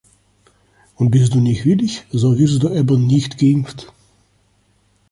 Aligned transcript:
Und 0.95 1.11
bist 1.11 1.35
du 1.35 1.39
nicht 1.39 1.63
willig, 1.63 2.05
so 2.09 2.39
wirst 2.39 2.63
du 2.63 2.69
eben 2.73 3.05
nicht 3.05 3.37
geimpft. 3.37 3.93